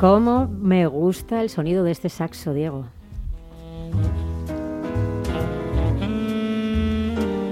¿Cómo 0.00 0.46
me 0.46 0.86
gusta 0.86 1.42
el 1.42 1.50
sonido 1.50 1.84
de 1.84 1.90
este 1.90 2.08
saxo, 2.08 2.54
Diego? 2.54 2.86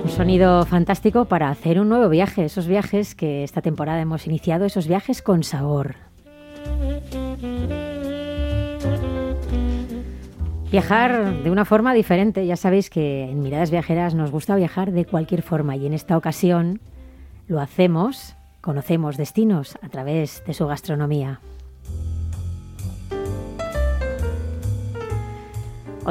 Un 0.03 0.09
sonido 0.09 0.65
fantástico 0.65 1.27
para 1.27 1.51
hacer 1.51 1.79
un 1.79 1.91
nuevo 1.91 2.09
viaje, 2.09 2.47
esos 2.47 2.67
viajes 2.67 3.15
que 3.15 3.45
esta 3.45 3.61
temporada 3.61 4.01
hemos 4.01 4.27
iniciado, 4.27 4.65
esos 4.65 4.89
viajes 4.89 5.21
con 5.21 5.43
sabor. 5.43 5.97
Viajar 10.71 11.43
de 11.43 11.51
una 11.51 11.67
forma 11.67 11.93
diferente, 11.93 12.47
ya 12.47 12.57
sabéis 12.57 12.89
que 12.89 13.25
en 13.25 13.43
Miradas 13.43 13.71
Viajeras 13.71 14.15
nos 14.15 14.31
gusta 14.31 14.57
viajar 14.57 14.93
de 14.93 15.05
cualquier 15.05 15.43
forma 15.43 15.77
y 15.77 15.85
en 15.85 15.93
esta 15.93 16.17
ocasión 16.17 16.81
lo 17.47 17.61
hacemos, 17.61 18.37
conocemos 18.63 19.19
destinos 19.19 19.77
a 19.83 19.91
través 19.91 20.43
de 20.47 20.55
su 20.55 20.67
gastronomía. 20.67 21.41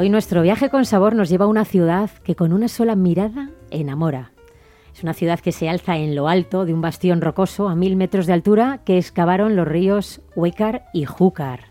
Hoy 0.00 0.10
nuestro 0.10 0.42
viaje 0.42 0.70
con 0.70 0.84
sabor 0.84 1.16
nos 1.16 1.28
lleva 1.28 1.46
a 1.46 1.48
una 1.48 1.64
ciudad 1.64 2.08
que 2.22 2.36
con 2.36 2.52
una 2.52 2.68
sola 2.68 2.94
mirada 2.94 3.50
enamora. 3.72 4.30
Es 4.94 5.02
una 5.02 5.12
ciudad 5.12 5.40
que 5.40 5.50
se 5.50 5.68
alza 5.68 5.96
en 5.96 6.14
lo 6.14 6.28
alto 6.28 6.64
de 6.64 6.72
un 6.72 6.80
bastión 6.80 7.20
rocoso 7.20 7.68
a 7.68 7.74
mil 7.74 7.96
metros 7.96 8.28
de 8.28 8.32
altura 8.32 8.82
que 8.84 8.96
excavaron 8.96 9.56
los 9.56 9.66
ríos 9.66 10.20
Huécar 10.36 10.84
y 10.94 11.04
Júcar. 11.04 11.64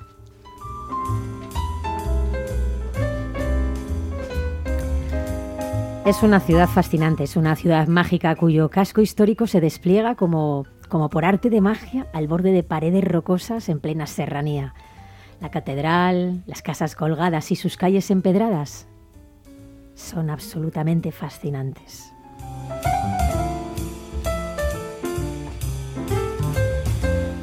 Es 6.05 6.22
una 6.22 6.42
ciudad 6.42 6.67
fascinante, 6.67 7.23
es 7.23 7.38
una 7.38 7.55
ciudad 7.55 7.88
mágica 7.88 8.36
cuyo 8.36 8.70
casco 8.70 9.00
histórico 9.00 9.48
se 9.48 9.61
despliega 9.61 10.16
como, 10.16 10.66
como 10.89 11.09
por 11.09 11.23
arte 11.23 11.50
de 11.50 11.61
magia 11.61 12.08
al 12.11 12.28
borde 12.28 12.52
de 12.52 12.64
paredes 12.64 13.05
rocosas 13.05 13.70
en 13.70 13.80
plena 13.80 14.05
serranía. 14.05 14.73
La 15.40 15.52
catedral, 15.52 16.44
las 16.46 16.62
casas 16.62 16.96
colgadas 16.96 17.52
y 17.52 17.56
sus 17.56 17.78
calles 17.78 18.10
empedradas 18.12 18.88
son 19.96 20.30
absolutamente 20.30 21.12
fascinantes. 21.12 22.12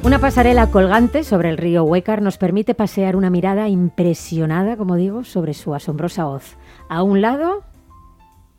Una 0.03 0.19
pasarela 0.19 0.69
colgante 0.69 1.23
sobre 1.23 1.49
el 1.49 1.57
río 1.57 1.83
Huécar 1.83 2.21
nos 2.21 2.37
permite 2.37 2.75
pasear 2.75 3.15
una 3.15 3.29
mirada 3.29 3.69
impresionada, 3.69 4.77
como 4.77 4.95
digo, 4.95 5.23
sobre 5.23 5.53
su 5.53 5.73
asombrosa 5.73 6.27
hoz. 6.27 6.57
A 6.89 7.01
un 7.01 7.21
lado, 7.21 7.63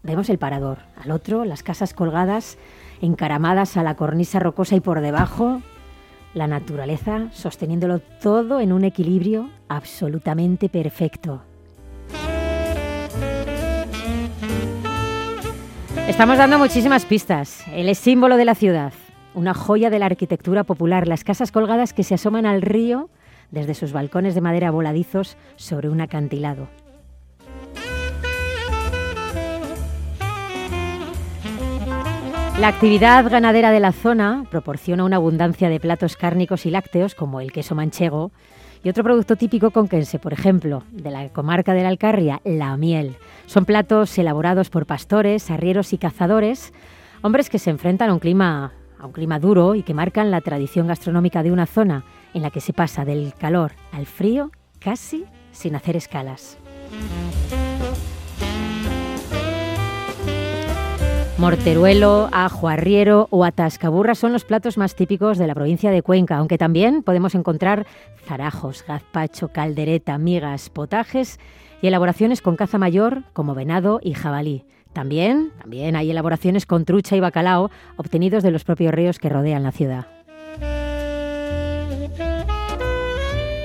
Vemos 0.07 0.31
el 0.31 0.39
parador, 0.39 0.79
al 1.03 1.11
otro 1.11 1.45
las 1.45 1.65
casas 1.65 1.93
colgadas, 1.93 2.59
encaramadas 3.01 3.77
a 3.77 3.83
la 3.83 3.97
cornisa 3.97 4.39
rocosa 4.39 4.77
y 4.77 4.81
por 4.81 5.01
debajo 5.01 5.63
la 6.37 6.47
naturaleza 6.47 7.29
sosteniéndolo 7.33 8.01
todo 8.21 8.61
en 8.61 8.71
un 8.71 8.85
equilibrio 8.85 9.49
absolutamente 9.69 10.69
perfecto. 10.69 11.43
Estamos 16.07 16.37
dando 16.37 16.59
muchísimas 16.59 17.07
pistas. 17.07 17.65
Él 17.73 17.89
es 17.89 17.99
símbolo 17.99 18.37
de 18.37 18.45
la 18.45 18.55
ciudad, 18.55 18.93
una 19.35 19.55
joya 19.55 19.89
de 19.89 19.99
la 19.99 20.07
arquitectura 20.07 20.63
popular, 20.65 21.09
las 21.09 21.25
casas 21.25 21.51
colgadas 21.51 21.95
que 21.95 22.05
se 22.05 22.15
asoman 22.15 22.45
al 22.45 22.61
río 22.61 23.09
desde 23.51 23.75
sus 23.75 23.93
balcones 23.93 24.35
de 24.35 24.43
madera 24.43 24.71
voladizos 24.71 25.39
sobre 25.57 25.89
un 25.89 26.03
acantilado. 26.03 26.69
La 32.59 32.69
actividad 32.69 33.29
ganadera 33.29 33.71
de 33.71 33.81
la 33.81 33.93
zona 33.93 34.45
proporciona 34.51 35.05
una 35.05 35.17
abundancia 35.17 35.69
de 35.69 35.79
platos 35.79 36.17
cárnicos 36.17 36.65
y 36.65 36.71
lácteos 36.71 37.15
como 37.15 37.43
el 37.43 37.53
queso 37.53 37.75
manchego 37.75 38.33
y 38.83 38.89
otro 38.89 39.05
producto 39.05 39.37
típico 39.37 39.73
conquense, 39.73 40.19
por 40.19 40.33
ejemplo, 40.33 40.83
de 40.91 41.11
la 41.11 41.29
comarca 41.29 41.75
de 41.75 41.83
la 41.83 41.91
Alcarria, 41.91 42.41
la 42.45 42.75
miel. 42.79 43.17
Son 43.45 43.67
platos 43.67 44.17
elaborados 44.17 44.71
por 44.71 44.87
pastores, 44.87 45.51
arrieros 45.51 45.93
y 45.93 45.99
cazadores, 45.99 46.73
hombres 47.21 47.51
que 47.51 47.59
se 47.59 47.69
enfrentan 47.69 48.09
a 48.09 48.15
un 48.15 48.21
clima 48.21 48.73
a 48.99 49.05
un 49.05 49.13
clima 49.13 49.39
duro 49.39 49.75
y 49.75 49.83
que 49.83 49.93
marcan 49.93 50.31
la 50.31 50.41
tradición 50.41 50.87
gastronómica 50.87 51.43
de 51.43 51.53
una 51.53 51.67
zona 51.67 52.05
en 52.33 52.41
la 52.41 52.51
que 52.51 52.63
se 52.63 52.73
pasa 52.73 53.05
del 53.05 53.35
calor 53.39 53.73
al 53.93 54.07
frío 54.07 54.51
casi 54.79 55.27
sin 55.53 55.77
hacer 55.77 55.95
escalas. 55.97 56.57
Morteruelo, 61.39 62.31
ajo 62.33 62.67
arriero 62.67 63.29
o 63.31 63.45
atascaburra 63.45 64.15
son 64.15 64.33
los 64.33 64.47
platos 64.47 64.79
más 64.79 64.95
típicos 64.95 65.37
de 65.37 65.47
la 65.47 65.55
provincia 65.55 65.91
de 65.91 66.01
Cuenca, 66.01 66.39
aunque 66.39 66.57
también 66.57 67.03
podemos 67.03 67.35
encontrar 67.35 67.87
zarajos, 68.25 68.83
gazpacho, 68.89 69.49
caldereta, 69.49 70.17
migas, 70.17 70.71
potajes 70.71 71.39
y 71.83 71.89
elaboraciones 71.89 72.41
con 72.41 72.57
caza 72.57 72.79
mayor 72.79 73.25
como 73.35 73.55
venado 73.55 74.01
y 74.03 74.15
jabalí. 74.15 74.65
También, 74.95 75.53
también 75.61 75.95
hay 75.95 76.11
elaboraciones 76.11 76.65
con 76.65 76.87
trucha 76.87 77.17
y 77.17 77.21
bacalao 77.21 77.71
obtenidos 77.97 78.43
de 78.43 78.51
los 78.51 78.65
propios 78.65 78.95
ríos 78.95 79.19
que 79.19 79.29
rodean 79.29 79.63
la 79.63 79.73
ciudad. 79.73 80.16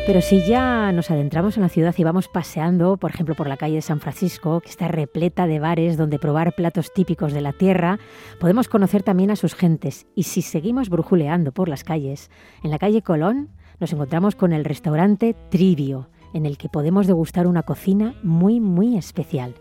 Pero 0.07 0.19
si 0.19 0.41
ya 0.41 0.91
nos 0.91 1.11
adentramos 1.11 1.57
en 1.57 1.63
la 1.63 1.69
ciudad 1.69 1.93
y 1.95 2.03
vamos 2.03 2.27
paseando, 2.27 2.97
por 2.97 3.11
ejemplo, 3.11 3.35
por 3.35 3.47
la 3.47 3.55
calle 3.55 3.75
de 3.75 3.81
San 3.83 3.99
Francisco, 3.99 4.59
que 4.59 4.69
está 4.69 4.87
repleta 4.87 5.45
de 5.45 5.59
bares 5.59 5.95
donde 5.95 6.17
probar 6.17 6.55
platos 6.55 6.91
típicos 6.91 7.33
de 7.33 7.41
la 7.41 7.53
tierra, 7.53 7.99
podemos 8.39 8.67
conocer 8.67 9.03
también 9.03 9.29
a 9.29 9.35
sus 9.35 9.53
gentes. 9.53 10.07
Y 10.15 10.23
si 10.23 10.41
seguimos 10.41 10.89
brujuleando 10.89 11.51
por 11.51 11.69
las 11.69 11.83
calles, 11.83 12.31
en 12.63 12.71
la 12.71 12.79
calle 12.79 13.03
Colón 13.03 13.49
nos 13.79 13.93
encontramos 13.93 14.35
con 14.35 14.53
el 14.53 14.65
restaurante 14.65 15.35
Trivio, 15.49 16.09
en 16.33 16.47
el 16.47 16.57
que 16.57 16.67
podemos 16.67 17.05
degustar 17.05 17.45
una 17.45 17.61
cocina 17.61 18.15
muy, 18.23 18.59
muy 18.59 18.97
especial. 18.97 19.53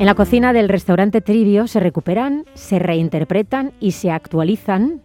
En 0.00 0.06
la 0.06 0.14
cocina 0.14 0.52
del 0.52 0.68
restaurante 0.68 1.20
Trivio 1.20 1.68
se 1.68 1.78
recuperan, 1.78 2.44
se 2.54 2.80
reinterpretan 2.80 3.72
y 3.78 3.92
se 3.92 4.10
actualizan 4.10 5.02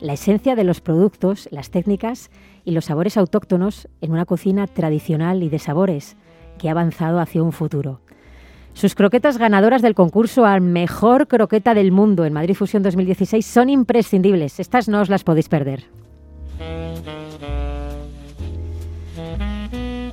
la 0.00 0.12
esencia 0.12 0.54
de 0.54 0.64
los 0.64 0.80
productos, 0.80 1.48
las 1.50 1.70
técnicas 1.70 2.30
y 2.64 2.72
los 2.72 2.86
sabores 2.86 3.16
autóctonos 3.16 3.88
en 4.00 4.12
una 4.12 4.26
cocina 4.26 4.66
tradicional 4.66 5.42
y 5.42 5.48
de 5.48 5.58
sabores 5.58 6.16
que 6.58 6.68
ha 6.68 6.72
avanzado 6.72 7.20
hacia 7.20 7.42
un 7.42 7.52
futuro. 7.52 8.00
Sus 8.72 8.94
croquetas 8.94 9.38
ganadoras 9.38 9.80
del 9.80 9.94
concurso 9.94 10.44
al 10.44 10.60
mejor 10.60 11.28
croqueta 11.28 11.72
del 11.72 11.92
mundo 11.92 12.26
en 12.26 12.34
Madrid 12.34 12.54
Fusión 12.54 12.82
2016 12.82 13.46
son 13.46 13.70
imprescindibles. 13.70 14.60
Estas 14.60 14.88
no 14.88 15.00
os 15.00 15.08
las 15.08 15.24
podéis 15.24 15.48
perder. 15.48 15.84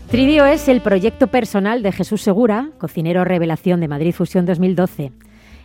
Trivio 0.10 0.46
es 0.46 0.70
el 0.70 0.82
proyecto 0.82 1.28
personal 1.28 1.82
de 1.84 1.92
Jesús 1.92 2.22
Segura, 2.22 2.70
cocinero 2.78 3.26
revelación 3.26 3.82
de 3.82 3.88
Madrid 3.88 4.14
Fusión 4.14 4.46
2012. 4.46 5.12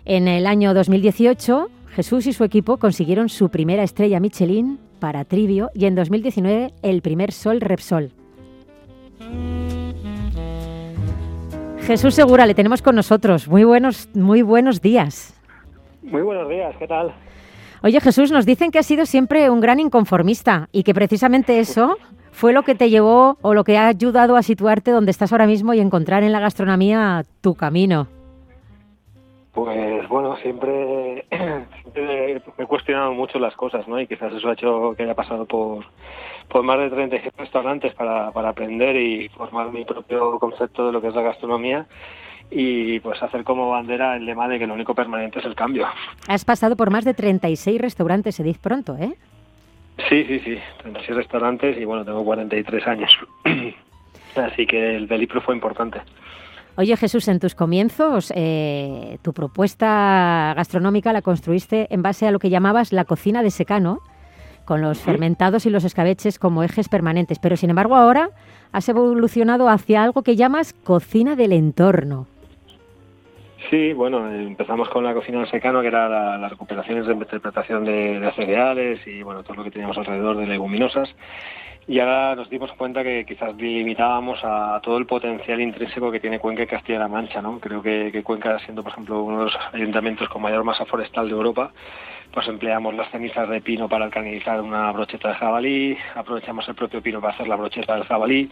En 0.05 0.27
el 0.27 0.47
año 0.47 0.73
2018 0.75 1.69
Jesús 1.99 2.29
y 2.29 2.33
su 2.33 2.45
equipo 2.45 2.77
consiguieron 2.77 3.29
su 3.29 3.49
primera 3.49 3.83
estrella 3.83 4.21
Michelin 4.21 4.79
para 5.01 5.25
Trivio 5.25 5.71
y 5.75 5.87
en 5.87 5.97
2019 5.97 6.73
el 6.81 7.03
primer 7.03 7.33
Sol 7.33 7.61
Repsol. 7.61 8.13
Jesús 11.81 12.15
Segura, 12.15 12.47
le 12.47 12.55
tenemos 12.55 12.83
con 12.83 12.95
nosotros. 12.95 13.49
Muy 13.49 13.65
buenos, 13.65 14.09
muy 14.15 14.43
buenos 14.43 14.81
días. 14.81 15.35
Muy 16.05 16.23
buenos 16.23 16.49
días, 16.49 16.73
¿qué 16.79 16.87
tal? 16.87 17.13
Oye 17.83 18.01
Jesús, 18.01 18.31
nos 18.31 18.47
dicen 18.47 18.71
que 18.71 18.79
has 18.79 18.87
sido 18.87 19.05
siempre 19.05 19.51
un 19.51 19.61
gran 19.61 19.81
inconformista 19.81 20.69
y 20.71 20.85
que 20.85 20.95
precisamente 20.95 21.59
eso 21.59 21.97
fue 22.31 22.53
lo 22.53 22.63
que 22.63 22.77
te 22.77 22.91
llevó 22.91 23.39
o 23.43 23.55
lo 23.55 23.65
que 23.65 23.77
ha 23.77 23.89
ayudado 23.89 24.37
a 24.37 24.45
situarte 24.45 24.93
donde 24.93 25.11
estás 25.11 25.33
ahora 25.33 25.49
mismo 25.49 25.75
y 25.75 25.81
encontrar 25.81 26.23
en 26.23 26.31
la 26.31 26.39
gastronomía 26.39 27.25
tu 27.41 27.57
camino. 27.57 28.07
Pues 29.53 30.09
bueno, 30.09 30.18
siempre, 30.43 31.25
me 31.31 32.65
he 32.65 32.67
cuestionado 32.67 33.13
mucho 33.13 33.39
las 33.39 33.55
cosas, 33.55 33.87
¿no? 33.89 34.01
Y 34.01 34.07
quizás 34.07 34.33
eso 34.33 34.49
ha 34.49 34.53
hecho 34.53 34.95
que 34.97 35.05
haya 35.05 35.15
pasado 35.15 35.47
por, 35.47 35.85
por 36.49 36.63
más 36.63 36.79
de 36.79 36.91
36 36.91 37.33
restaurantes 37.37 37.95
para, 37.95 38.31
para 38.33 38.51
aprender 38.51 38.97
y 38.97 39.29
formar 39.29 39.71
mi 39.73 39.85
propio 39.85 40.39
concepto 40.39 40.87
de 40.87 40.93
lo 40.93 41.01
que 41.01 41.09
es 41.09 41.15
la 41.15 41.23
gastronomía 41.23 41.87
y 42.51 43.01
pues 43.01 43.23
hacer 43.23 43.45
como 43.45 43.71
bandera 43.71 44.17
el 44.17 44.25
lema 44.25 44.49
de 44.49 44.59
que 44.59 44.67
lo 44.67 44.75
único 44.75 44.95
permanente 44.95 45.39
es 45.39 45.45
el 45.45 45.55
cambio. 45.55 45.87
Has 46.27 46.45
pasado 46.45 46.77
por 46.77 46.91
más 46.91 47.05
de 47.05 47.15
36 47.15 47.81
restaurantes, 47.81 48.37
se 48.37 48.43
dice 48.43 48.61
pronto, 48.63 48.97
¿eh? 48.97 49.15
Sí, 50.09 50.25
sí, 50.25 50.39
sí, 50.41 50.59
36 50.83 51.17
restaurantes 51.17 51.77
y 51.77 51.85
bueno, 51.85 52.05
tengo 52.05 52.25
43 52.25 52.87
años. 52.87 53.11
Así 54.37 54.67
que 54.67 54.97
el 54.97 55.09
delipro 55.09 55.41
fue 55.41 55.55
importante. 55.55 56.01
Oye 56.79 56.97
Jesús, 56.97 57.27
en 57.27 57.41
tus 57.41 57.57
comienzos, 57.57 58.33
eh, 58.37 59.19
tu 59.23 59.33
propuesta 59.33 60.55
gastronómica 60.57 61.13
la 61.13 61.23
construiste 61.23 61.89
en 61.91 62.03
base 62.03 62.29
a 62.29 62.31
lo 62.31 62.39
que 62.39 62.51
llamabas 62.51 62.93
la 62.93 63.05
cocina 63.05 63.43
de 63.43 63.51
secano, 63.51 63.99
con 64.65 64.81
los 64.81 65.01
fermentados 65.01 65.67
y 65.67 65.71
los 65.71 65.83
escabeches 65.83 66.39
como 66.39 66.63
ejes 66.63 66.89
permanentes, 66.89 67.41
pero 67.41 67.57
sin 67.57 67.71
embargo 67.71 67.97
ahora 67.97 68.31
has 68.71 68.89
evolucionado 68.89 69.69
hacia 69.69 70.05
algo 70.05 70.23
que 70.23 70.37
llamas 70.37 70.73
cocina 70.73 71.35
del 71.35 71.53
entorno. 71.53 72.29
Sí, 73.71 73.93
bueno, 73.93 74.31
empezamos 74.31 74.89
con 74.89 75.03
la 75.03 75.15
cocina 75.15 75.41
del 75.41 75.51
secano, 75.51 75.81
que 75.81 75.89
era 75.89 76.09
las 76.09 76.41
la 76.41 76.49
recuperaciones 76.49 77.09
de 77.09 77.13
interpretación 77.13 77.85
de, 77.85 78.33
cereales 78.37 79.05
y 79.05 79.25
bueno, 79.25 79.43
todo 79.43 79.57
lo 79.57 79.65
que 79.65 79.73
teníamos 79.73 79.99
alrededor 79.99 80.37
de 80.37 80.47
leguminosas. 80.47 81.13
Y 81.89 82.01
ahora 82.01 82.35
nos 82.37 82.51
dimos 82.51 82.71
cuenta 82.73 83.03
que 83.03 83.25
quizás 83.25 83.57
limitábamos 83.57 84.39
a 84.43 84.79
todo 84.83 84.99
el 84.99 85.07
potencial 85.07 85.59
intrínseco 85.59 86.13
que 86.13 86.21
tiene 86.21 86.39
Cuenca 86.39 86.63
y 86.63 86.67
Castilla-La 86.67 87.09
Mancha, 87.09 87.41
¿no? 87.41 87.59
Creo 87.59 87.81
que, 87.81 88.11
que, 88.13 88.23
Cuenca, 88.23 88.59
siendo 88.59 88.83
por 88.83 88.93
ejemplo 88.93 89.23
uno 89.23 89.39
de 89.39 89.45
los 89.47 89.57
ayuntamientos 89.73 90.29
con 90.29 90.43
mayor 90.43 90.65
masa 90.65 90.85
forestal 90.85 91.29
de 91.29 91.33
Europa, 91.33 91.73
pues 92.31 92.47
empleamos 92.47 92.95
las 92.95 93.11
cenizas 93.11 93.49
de 93.49 93.63
pino 93.63 93.89
para 93.89 94.05
alcanizar 94.05 94.61
una 94.61 94.93
brocheta 94.93 95.31
de 95.31 95.35
jabalí, 95.37 95.97
aprovechamos 96.15 96.69
el 96.69 96.75
propio 96.75 97.01
pino 97.01 97.23
para 97.23 97.33
hacer 97.33 97.49
la 97.49 97.57
brocheta 97.57 97.95
del 97.95 98.05
jabalí, 98.05 98.51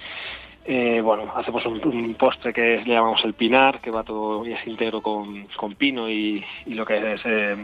eh, 0.66 1.00
bueno, 1.00 1.32
hacemos 1.36 1.64
un, 1.66 2.14
postre 2.14 2.52
que 2.52 2.82
le 2.84 2.94
llamamos 2.94 3.24
el 3.24 3.34
pinar, 3.34 3.80
que 3.80 3.90
va 3.90 4.02
todo 4.02 4.44
y 4.46 4.52
es 4.52 4.66
íntegro 4.66 5.00
con, 5.00 5.46
pino 5.78 6.08
y, 6.08 6.44
lo 6.66 6.84
que 6.84 7.18
se, 7.18 7.56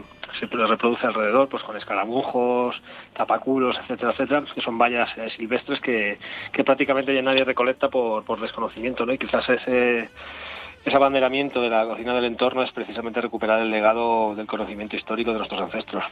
reproduce 0.47 1.05
alrededor, 1.05 1.49
pues 1.49 1.63
con 1.63 1.75
escaramujos, 1.75 2.81
tapaculos, 3.13 3.77
etcétera, 3.79 4.11
etcétera, 4.11 4.43
que 4.53 4.61
son 4.61 4.77
vallas 4.77 5.09
eh, 5.17 5.29
silvestres 5.35 5.79
que, 5.81 6.17
prácticamente 6.63 7.13
ya 7.13 7.21
nadie 7.21 7.43
recolecta 7.43 7.89
por, 7.89 8.23
por 8.23 8.39
desconocimiento, 8.39 9.05
¿no? 9.05 9.13
Y 9.13 9.17
quizás 9.17 9.47
ese 9.49 10.09
ese 10.85 10.97
abanderamiento 10.97 11.61
de 11.61 11.69
la 11.69 11.85
cocina 11.85 12.13
del 12.13 12.25
entorno 12.25 12.61
es 12.61 12.71
precisamente 12.71 13.21
recuperar 13.21 13.61
el 13.61 13.71
legado 13.71 14.35
del 14.35 14.47
conocimiento 14.47 14.97
histórico 14.97 15.31
de 15.31 15.37
nuestros 15.37 15.61
ancestros. 15.61 16.03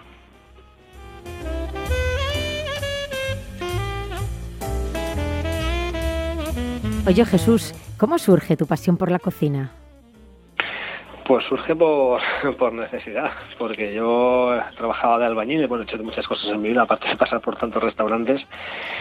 Oye 7.08 7.26
Jesús, 7.26 7.74
¿cómo 7.98 8.20
surge 8.20 8.56
tu 8.56 8.68
pasión 8.68 8.96
por 8.96 9.10
la 9.10 9.18
cocina? 9.18 9.72
Pues 11.26 11.44
surge 11.46 11.76
por, 11.76 12.22
por 12.60 12.74
necesidad, 12.74 13.32
porque 13.58 13.94
yo 13.94 14.60
trabajaba 14.78 15.18
de 15.18 15.26
albañil, 15.26 15.66
bueno, 15.68 15.84
he 15.84 15.88
hecho 15.88 16.02
muchas 16.04 16.28
cosas 16.28 16.52
en 16.52 16.62
mi 16.62 16.70
vida, 16.70 16.84
aparte 16.84 17.08
de 17.08 17.16
pasar 17.16 17.42
por 17.42 17.58
tantos 17.58 17.82
restaurantes. 17.82 18.42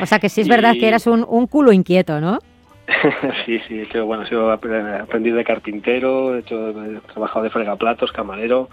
O 0.01 0.07
sea 0.07 0.19
que 0.19 0.31
sí 0.31 0.41
es 0.41 0.49
verdad 0.49 0.73
que 0.73 0.89
eras 0.89 1.07
un, 1.07 1.27
un 1.29 1.47
culo 1.47 1.73
inquieto, 1.73 2.21
¿no? 2.21 2.39
sí, 3.45 3.61
sí, 3.69 3.81
he 3.81 3.83
hecho, 3.83 4.07
bueno, 4.07 4.25
he 4.25 5.01
aprendido 5.01 5.37
de 5.37 5.45
carpintero, 5.45 6.35
he, 6.35 6.41
hecho, 6.41 6.71
he 6.71 7.01
trabajado 7.13 7.45
de 7.45 7.51
fregaplatos, 7.51 8.13
camarero, 8.13 8.71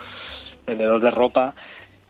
vendedor 0.66 1.02
de 1.02 1.12
ropa 1.12 1.54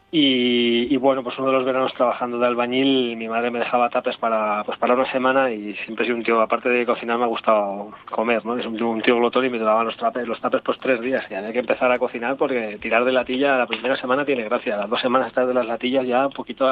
y, 0.10 0.96
bueno, 0.98 1.22
pues 1.22 1.38
uno 1.38 1.48
de 1.48 1.54
los 1.54 1.66
veranos 1.66 1.94
trabajando 1.94 2.40
de 2.40 2.48
albañil, 2.48 3.18
mi 3.18 3.28
madre 3.28 3.52
me 3.52 3.60
dejaba 3.60 3.90
tapes 3.90 4.16
para, 4.18 4.64
pues 4.64 4.78
para 4.80 4.94
una 4.94 5.12
semana 5.12 5.52
y 5.52 5.76
siempre 5.84 6.04
he 6.04 6.08
sido 6.08 6.18
un 6.18 6.24
tío, 6.24 6.40
aparte 6.40 6.70
de 6.70 6.86
cocinar, 6.86 7.18
me 7.18 7.26
ha 7.26 7.28
gustado 7.28 7.92
comer, 8.10 8.46
¿no? 8.46 8.58
Es 8.58 8.66
un 8.66 9.02
tío, 9.02 9.18
glotón 9.18 9.46
y 9.46 9.50
me 9.50 9.60
daban 9.60 9.86
los 9.86 9.98
tapes, 9.98 10.26
los 10.26 10.40
tapes 10.40 10.62
pues 10.62 10.80
tres 10.80 11.02
días 11.02 11.26
y 11.30 11.34
había 11.34 11.52
que 11.52 11.60
empezar 11.60 11.92
a 11.92 12.00
cocinar 12.00 12.38
porque 12.38 12.78
tirar 12.82 13.04
de 13.04 13.12
latilla 13.12 13.58
la 13.58 13.68
primera 13.68 13.98
semana 13.98 14.24
tiene 14.24 14.44
gracia, 14.44 14.78
las 14.78 14.90
dos 14.90 15.02
semanas 15.02 15.28
estar 15.28 15.46
de 15.46 15.54
las 15.54 15.66
latillas 15.66 16.08
ya 16.08 16.28
un 16.28 16.34
poquito 16.34 16.66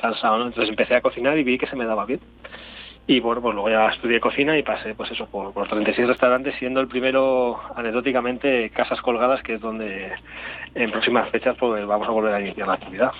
cansado, 0.00 0.38
¿no? 0.38 0.46
Entonces 0.46 0.70
empecé 0.70 0.96
a 0.96 1.00
cocinar 1.00 1.38
y 1.38 1.44
vi 1.44 1.58
que 1.58 1.68
se 1.68 1.76
me 1.76 1.84
daba 1.84 2.06
bien. 2.06 2.20
Y 3.10 3.20
bueno, 3.20 3.40
pues 3.40 3.54
luego 3.54 3.70
ya 3.70 3.88
estudié 3.88 4.20
cocina 4.20 4.58
y 4.58 4.62
pasé 4.62 4.94
pues 4.94 5.10
eso 5.10 5.26
por, 5.26 5.54
por 5.54 5.66
36 5.66 6.06
restaurantes, 6.06 6.54
siendo 6.58 6.78
el 6.80 6.88
primero 6.88 7.58
anecdóticamente 7.74 8.68
Casas 8.68 9.00
Colgadas, 9.00 9.42
que 9.42 9.54
es 9.54 9.62
donde 9.62 10.12
en 10.74 10.90
próximas 10.90 11.30
fechas 11.30 11.56
pues 11.58 11.86
vamos 11.86 12.06
a 12.06 12.10
volver 12.10 12.34
a 12.34 12.40
iniciar 12.42 12.68
la 12.68 12.74
actividad. 12.74 13.12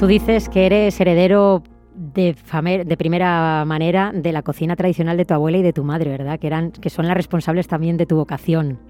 Tú 0.00 0.08
dices 0.08 0.48
que 0.48 0.66
eres 0.66 1.00
heredero 1.00 1.62
de, 1.94 2.34
de 2.84 2.96
primera 2.96 3.64
manera 3.64 4.10
de 4.12 4.32
la 4.32 4.42
cocina 4.42 4.74
tradicional 4.74 5.16
de 5.16 5.24
tu 5.24 5.34
abuela 5.34 5.58
y 5.58 5.62
de 5.62 5.72
tu 5.72 5.84
madre, 5.84 6.10
¿verdad? 6.10 6.40
Que, 6.40 6.48
eran, 6.48 6.72
que 6.72 6.90
son 6.90 7.06
las 7.06 7.16
responsables 7.16 7.68
también 7.68 7.96
de 7.96 8.06
tu 8.06 8.16
vocación. 8.16 8.80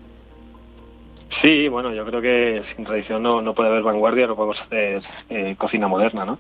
Sí, 1.41 1.69
bueno, 1.69 1.93
yo 1.95 2.05
creo 2.05 2.21
que 2.21 2.63
sin 2.77 2.85
tradición 2.85 3.23
no, 3.23 3.41
no 3.41 3.55
puede 3.55 3.71
haber 3.71 3.83
vanguardia, 3.83 4.27
no 4.27 4.37
podemos 4.37 4.61
hacer 4.61 5.03
eh, 5.31 5.55
cocina 5.57 5.89
moderna, 5.89 6.27
¿no? 6.27 6.39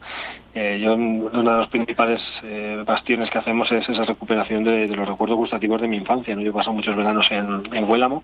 Eh, 0.54 0.80
yo, 0.82 0.94
uno 0.94 1.30
de 1.30 1.58
los 1.58 1.68
principales 1.68 2.20
eh, 2.42 2.82
bastiones 2.86 3.30
que 3.30 3.38
hacemos 3.38 3.72
es 3.72 3.88
esa 3.88 4.04
recuperación 4.04 4.64
de, 4.64 4.86
los 4.88 5.08
recuerdos 5.08 5.38
gustativos 5.38 5.80
de 5.80 5.88
mi 5.88 5.96
infancia, 5.96 6.34
¿no? 6.34 6.42
Yo 6.42 6.50
he 6.50 6.52
pasado 6.52 6.74
muchos 6.74 6.94
veranos 6.94 7.26
en, 7.30 7.74
en 7.74 7.88
Huélamo 7.88 8.22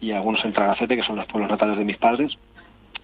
y 0.00 0.12
algunos 0.12 0.42
en 0.44 0.54
Tragacete, 0.54 0.96
que 0.96 1.02
son 1.02 1.16
los 1.16 1.26
pueblos 1.26 1.50
natales 1.50 1.76
de 1.76 1.84
mis 1.84 1.98
padres, 1.98 2.38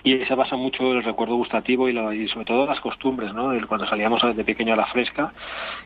y 0.04 0.22
se 0.26 0.34
basa 0.34 0.54
mucho 0.54 0.92
el 0.92 1.02
recuerdo 1.02 1.34
gustativo 1.36 1.88
y, 1.88 2.28
sobre 2.28 2.44
todo 2.44 2.66
las 2.66 2.78
costumbres, 2.80 3.32
¿no? 3.32 3.52
Cuando 3.66 3.86
salíamos 3.86 4.22
de 4.36 4.44
pequeño 4.44 4.74
a 4.74 4.76
la 4.76 4.86
fresca, 4.86 5.32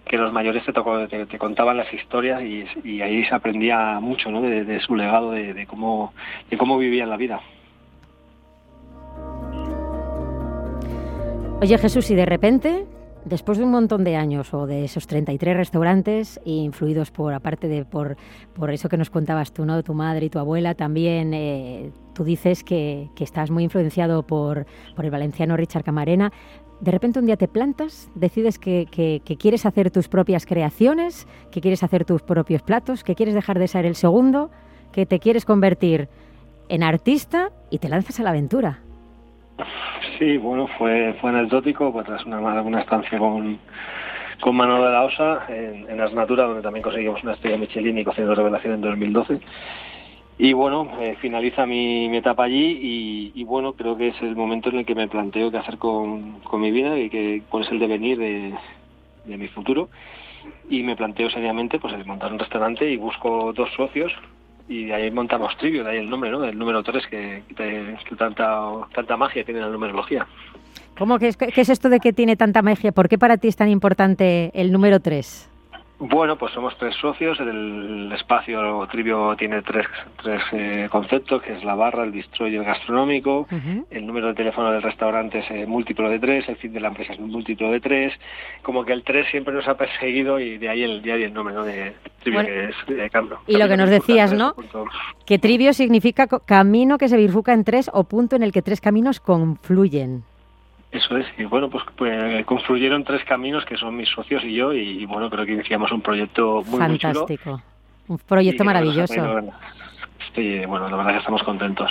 que 0.05 0.19
los 0.19 0.33
mayores 0.33 0.65
te, 0.65 0.73
tocó, 0.73 1.07
te, 1.07 1.39
contaban 1.39 1.77
las 1.77 1.93
historias 1.95 2.43
y, 2.43 3.01
ahí 3.01 3.25
se 3.25 3.35
aprendía 3.35 4.01
mucho, 4.01 4.31
¿no? 4.33 4.43
De, 4.43 4.81
su 4.81 4.97
legado, 4.97 5.31
de, 5.31 5.67
cómo 5.67 6.13
de 6.51 6.59
cómo 6.59 6.77
vivían 6.79 7.11
la 7.11 7.17
vida. 7.17 7.41
Oye 11.61 11.79
Jesús, 11.79 12.11
y 12.11 12.17
de 12.17 12.27
repente 12.27 12.87
después 13.29 13.59
de 13.59 13.65
un 13.65 13.71
montón 13.71 14.05
de 14.05 14.17
años 14.17 14.53
o 14.55 14.67
de 14.67 14.85
esos 14.85 15.07
33 15.07 15.57
restaurantes, 15.57 16.41
influidos 16.45 17.11
por, 17.11 17.35
aparte 17.35 17.69
de 17.69 17.85
por, 17.85 18.17
por 18.55 18.71
eso 18.71 18.89
que 18.89 18.97
nos 18.97 19.11
contabas 19.11 19.53
tú, 19.53 19.65
¿no? 19.65 19.83
Tu 19.83 19.95
madre 19.95 20.27
y 20.27 20.31
tu 20.31 20.39
abuela, 20.39 20.75
también 20.75 21.35
eh, 21.35 21.91
tú 22.15 22.25
dices 22.25 22.65
que, 22.65 23.11
estás 23.19 23.51
muy 23.51 23.65
influenciado 23.65 24.27
por, 24.27 24.67
por 24.97 25.05
el 25.05 25.11
valenciano 25.11 25.57
Richard 25.57 25.85
Camarena. 25.85 26.33
De 26.81 26.91
repente 26.91 27.19
un 27.19 27.27
día 27.27 27.37
te 27.37 27.49
plantas, 27.49 28.09
decides 28.15 28.59
que, 28.59 28.87
que, 28.91 29.37
quieres 29.37 29.67
hacer 29.67 29.91
tus 29.91 30.09
propias 30.09 30.47
creaciones, 30.47 31.27
que 31.51 31.61
quieres 31.61 31.83
hacer 31.83 32.05
tus 32.05 32.23
propios 32.23 32.63
platos, 32.63 33.05
que 33.05 33.15
quieres 33.15 33.35
dejar 33.35 33.59
de 33.59 33.69
ser 33.69 33.85
el 33.85 33.97
segundo, 33.97 34.51
que 34.93 35.05
te 35.05 35.19
quieres 35.19 35.45
convertir 35.45 36.09
en 36.69 36.83
artista 36.83 37.51
y 37.71 37.79
te 37.79 37.89
lanzas 37.89 38.21
a 38.21 38.23
la 38.23 38.31
aventura. 38.31 38.81
Sí, 40.19 40.37
bueno, 40.37 40.69
fue, 40.79 41.15
fue 41.21 41.31
anecdótico, 41.31 41.93
pues 41.93 42.07
tras 42.07 42.25
una, 42.27 42.39
una 42.39 42.81
estancia 42.81 43.19
con, 43.19 43.59
con 44.41 44.57
Mano 44.57 44.83
de 44.83 44.91
la 44.91 45.05
Osa 45.05 45.47
en, 45.49 45.89
en 45.89 46.01
donde 46.47 46.63
también 46.63 46.83
conseguimos 46.83 47.23
una 47.23 47.33
estrella 47.33 47.57
Michelin 47.57 47.99
y 47.99 48.05
revelación 48.05 48.75
en 48.75 48.81
2012. 48.81 49.41
Y 50.41 50.53
bueno, 50.53 50.89
eh, 51.01 51.17
finaliza 51.21 51.67
mi, 51.67 52.17
etapa 52.17 52.45
allí 52.45 53.33
y, 53.35 53.45
bueno, 53.45 53.73
creo 53.73 53.97
que 53.97 54.09
es 54.09 54.23
el 54.23 54.37
momento 54.37 54.71
en 54.71 54.79
el 54.79 54.87
que 54.87 54.95
me 54.95 55.09
planteo 55.09 55.51
qué 55.51 55.59
hacer 55.59 55.79
con, 55.79 56.41
con 56.41 56.61
mi 56.61 56.71
vida 56.71 56.97
y 56.97 57.11
que, 57.11 57.43
cuál 57.49 57.65
es 57.65 57.73
el 57.73 57.81
devenir 57.81 58.19
de, 58.19 58.55
de 59.25 59.37
mi 59.37 59.49
futuro. 59.49 59.89
Y 60.71 60.85
me 60.85 60.95
planteo 60.95 61.29
seriamente 61.31 61.81
pues 61.81 62.07
montar 62.07 62.33
un 62.33 62.39
restaurante 62.39 62.89
y 62.89 62.97
busco 62.97 63.53
dos 63.53 63.69
socios 63.77 64.13
y 64.69 64.91
ahí 64.91 65.11
montamos 65.11 65.57
Trivio, 65.57 65.85
de 65.85 65.91
ahí 65.91 65.99
el 65.99 66.11
nombre, 66.11 66.31
¿no? 66.31 66.45
El 66.45 66.59
número 66.59 66.83
3, 66.83 67.07
que, 67.07 67.43
que, 67.57 68.17
tanta, 68.17 68.71
tanta 68.95 69.17
magia 69.17 69.45
tiene 69.45 69.61
la 69.61 69.69
numerología. 69.69 70.27
¿Cómo 70.99 71.19
que 71.19 71.29
es, 71.29 71.37
qué 71.37 71.61
es 71.61 71.69
esto 71.69 71.89
de 71.89 72.01
que 72.01 72.13
tiene 72.13 72.37
tanta 72.37 72.61
magia? 72.61 72.93
¿Por 72.93 73.09
qué 73.09 73.19
para 73.19 73.39
ti 73.39 73.49
es 73.49 73.57
tan 73.57 73.69
importante 73.69 74.51
el 74.55 74.73
número 74.73 75.01
3? 75.01 75.51
Bueno, 76.01 76.37
pues 76.39 76.53
somos 76.53 76.77
tres 76.79 76.95
socios. 76.97 77.41
El 77.41 78.13
espacio 78.13 78.87
Trivio 78.87 79.35
tiene 79.37 79.63
tres, 79.63 79.87
tres 80.23 80.41
eh, 80.53 80.89
conceptos, 80.91 81.43
que 81.43 81.55
es 81.55 81.65
la 81.65 81.75
barra, 81.75 82.05
el 82.05 82.13
bistro 82.13 82.47
y 82.47 82.55
el 82.55 82.63
gastronómico. 82.63 83.49
El 83.91 84.07
número 84.07 84.29
de 84.29 84.35
teléfono 84.35 84.71
del 84.71 84.83
restaurante 84.83 85.41
es 85.41 85.51
eh, 85.51 85.67
múltiplo 85.67 86.09
de 86.09 86.21
tres, 86.21 86.49
el 86.49 86.57
fin 86.57 86.73
de 86.73 86.81
la 86.81 86.89
empresa 86.89 87.15
es 87.15 87.21
múltiplo 87.21 87.73
de 87.73 87.81
tres. 87.81 88.13
Como 88.63 88.85
que 88.85 88.93
el 88.93 89.03
tres 89.03 89.27
siempre 89.31 89.53
nos 89.53 89.67
ha 89.67 89.77
perseguido 89.77 90.39
y 90.39 90.59
de 90.59 90.69
ahí 90.69 90.85
el, 90.85 91.03
de 91.03 91.25
el 91.25 91.35
nombre 91.35 91.55
de 91.57 91.95
Trivio, 92.23 92.45
que 92.45 92.65
es 92.67 92.77
de 92.87 93.11
Cambro. 93.11 93.41
Y 93.49 93.57
lo 93.57 93.67
que 93.67 93.77
nos 93.77 93.91
decías, 93.91 94.33
¿no? 94.33 94.55
Que 95.27 95.41
Trivio 95.41 95.73
significa 95.73 96.29
camino 96.29 96.97
que 96.97 97.09
se 97.09 97.17
bifurca 97.17 97.53
en 97.53 97.65
tres 97.65 97.91
o 97.93 98.05
punto 98.05 98.37
en 98.37 98.45
el 98.45 98.53
que 98.53 98.63
tres 98.63 98.81
caminos 98.81 99.19
confluyen. 99.19 100.23
Eso 100.91 101.19
es, 101.19 101.27
y 101.37 101.45
bueno, 101.45 101.69
pues, 101.69 101.85
pues, 101.97 102.47
construyeron 102.47 103.05
tres 103.05 103.23
caminos 103.25 103.65
que 103.67 103.77
son 103.77 103.95
mis 103.95 104.09
socios 104.09 104.43
y 104.43 104.55
yo, 104.55 104.73
y, 104.73 105.05
bueno, 105.05 105.29
creo 105.29 105.45
que 105.45 105.53
iniciamos 105.53 105.93
un 105.93 106.01
proyecto 106.01 106.63
muy, 106.67 106.79
Fantástico. 106.79 107.61
Un 108.09 108.19
proyecto 108.19 108.65
maravilloso. 108.65 109.15
Sí, 110.35 110.65
bueno, 110.67 110.89
la 110.89 110.97
verdad 110.97 111.13
que 111.13 111.19
estamos 111.19 111.43
contentos. 111.43 111.91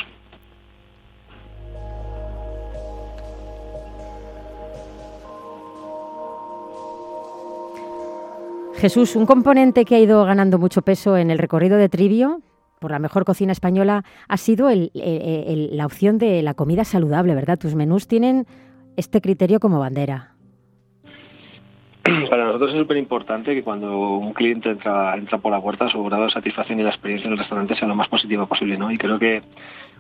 Jesús, 8.77 9.16
un 9.16 9.25
componente 9.25 9.86
que 9.86 9.96
ha 9.96 10.00
ido 10.00 10.24
ganando 10.25 10.60
mucho 10.60 10.82
peso 10.82 11.18
en 11.18 11.32
el 11.32 11.38
recorrido 11.39 11.77
de 11.77 11.89
Trivio 11.89 12.42
por 12.80 12.92
la 12.92 13.00
mejor 13.00 13.25
cocina 13.25 13.51
española 13.51 14.04
ha 14.27 14.38
sido 14.38 14.70
la 14.72 15.86
opción 15.86 16.20
de 16.20 16.44
la 16.44 16.54
comida 16.54 16.84
saludable, 16.84 17.34
¿verdad? 17.34 17.58
Tus 17.58 17.74
menús 17.74 18.08
tienen 18.08 18.46
este 18.98 19.22
criterio 19.22 19.60
como 19.60 19.80
bandera? 19.80 20.32
Para 22.30 22.46
nosotros 22.46 22.74
es 22.74 22.80
súper 22.80 22.98
importante 22.98 23.54
que 23.54 23.63
cuando 23.63 24.18
un 24.18 24.34
cliente 24.34 24.70
entra, 24.70 25.16
por 25.42 25.51
la 25.51 25.62
puerta, 25.62 25.89
su 25.89 26.04
grado 26.04 26.25
de 26.25 26.32
satisfacción 26.32 26.80
y 26.80 26.84
la 26.84 26.89
experiencia 26.89 27.27
en 27.27 27.34
el 27.34 27.39
restaurante 27.39 27.75
sea 27.75 27.88
lo 27.88 27.96
más 27.96 28.10
positiva 28.10 28.46
posible, 28.46 28.77
¿no? 28.77 28.92
Y 28.92 28.98
creo 28.98 29.20
que 29.20 29.44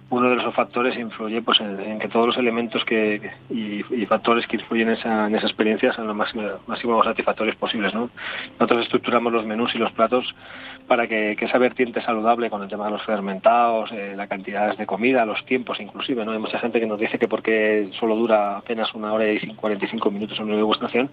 uno 0.09 0.29
de 0.29 0.35
los 0.37 0.55
factores 0.55 0.97
influye 0.97 1.41
pues 1.41 1.59
en, 1.59 1.99
que 1.99 2.07
todos 2.07 2.27
los 2.27 2.37
elementos 2.37 2.83
que, 2.85 3.29
y, 3.49 3.83
factores 4.05 4.47
que 4.47 4.55
influyen 4.55 4.87
en 4.87 4.93
esa, 4.93 5.27
en 5.27 5.35
experiencia 5.35 5.91
sean 5.93 6.07
lo 6.07 6.13
máximo, 6.13 6.43
máximo 6.65 7.03
satisfactorios 7.03 7.57
posibles. 7.57 7.93
¿no? 7.93 8.09
Nosotros 8.57 8.83
estructuramos 8.83 9.33
los 9.33 9.45
menús 9.45 9.75
y 9.75 9.77
los 9.77 9.91
platos 9.91 10.33
para 10.87 11.07
que, 11.07 11.35
esa 11.37 11.57
vertiente 11.57 12.01
saludable 12.01 12.49
con 12.49 12.63
el 12.63 12.69
tema 12.69 12.85
de 12.85 12.91
los 12.91 13.03
fermentados, 13.03 13.91
eh, 13.91 14.13
la 14.15 14.27
cantidad 14.27 14.77
de 14.77 14.85
comida, 14.85 15.25
los 15.25 15.45
tiempos 15.45 15.79
inclusive. 15.81 16.23
¿no? 16.23 16.31
Hay 16.31 16.39
mucha 16.39 16.59
gente 16.59 16.79
que 16.79 16.85
nos 16.85 16.99
dice 16.99 17.19
que 17.19 17.27
porque 17.27 17.89
solo 17.99 18.15
dura 18.15 18.57
apenas 18.57 18.93
una 18.93 19.11
hora 19.11 19.29
y 19.29 19.39
45 19.39 20.09
minutos 20.09 20.39
en 20.39 20.45
una 20.45 20.55
degustación 20.55 21.09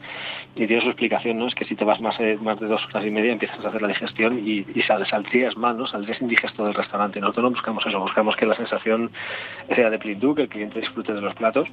y 0.55 0.69
tiene 0.69 0.83
su 0.83 0.89
explicación, 0.89 1.39
¿no? 1.39 1.49
es 1.49 1.55
que 1.57 1.65
si 1.65 1.75
te 1.75 1.85
vas 1.85 2.01
más, 2.01 2.15
eh, 2.21 2.39
más 2.41 2.61
de 2.61 2.69
dos 2.69 2.85
horas 2.87 3.05
y 3.05 3.11
media 3.11 3.33
empiezas 3.33 3.65
a 3.65 3.69
hacer 3.69 3.83
la 3.83 3.89
digestión 3.89 4.39
y, 4.39 4.65
y 4.73 4.83
saldrías 4.83 5.57
mal, 5.57 5.77
¿no? 5.77 5.89
saldrías 5.89 6.21
indigesto 6.21 6.65
del 6.65 6.75
restaurante. 6.75 7.19
Nosotros 7.21 7.43
no 7.43 7.51
buscamos 7.51 7.85
eso, 7.85 7.99
buscamos 7.99 8.37
que 8.37 8.47
la 8.47 8.55
sensación 8.55 8.84
sea 9.75 9.91
de 9.91 9.99
plenitud, 9.99 10.37
que 10.37 10.43
el 10.43 10.49
cliente 10.49 10.81
disfrute 10.81 11.12
de 11.12 11.21
los 11.21 11.35
platos 11.35 11.69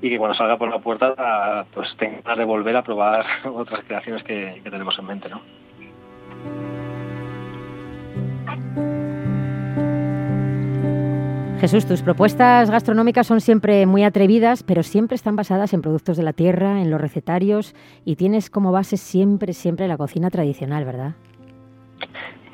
y 0.00 0.10
que 0.10 0.18
cuando 0.18 0.36
salga 0.36 0.56
por 0.56 0.70
la 0.70 0.78
puerta 0.78 1.66
pues 1.74 1.88
tenga 1.96 2.36
de 2.36 2.44
volver 2.44 2.76
a 2.76 2.82
probar 2.82 3.26
otras 3.44 3.84
creaciones 3.86 4.22
que, 4.22 4.60
que 4.62 4.70
tenemos 4.70 4.98
en 4.98 5.06
mente. 5.06 5.28
¿no? 5.28 5.40
Jesús, 11.60 11.86
tus 11.86 12.02
propuestas 12.02 12.70
gastronómicas 12.70 13.26
son 13.26 13.40
siempre 13.40 13.84
muy 13.84 14.04
atrevidas, 14.04 14.62
pero 14.62 14.84
siempre 14.84 15.16
están 15.16 15.34
basadas 15.34 15.72
en 15.72 15.82
productos 15.82 16.16
de 16.16 16.22
la 16.22 16.32
tierra, 16.32 16.80
en 16.80 16.88
los 16.88 17.00
recetarios, 17.00 17.74
y 18.04 18.14
tienes 18.14 18.48
como 18.48 18.70
base 18.70 18.96
siempre, 18.96 19.52
siempre 19.52 19.88
la 19.88 19.96
cocina 19.96 20.30
tradicional, 20.30 20.84
¿verdad? 20.84 21.14